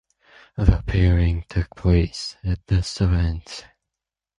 The 0.57 0.81
pairing 0.87 1.45
took 1.47 1.75
place 1.75 2.35
at 2.43 2.65
this 2.65 3.01
event. 3.01 3.67